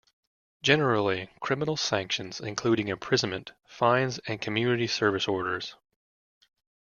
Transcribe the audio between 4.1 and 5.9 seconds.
and community service orders.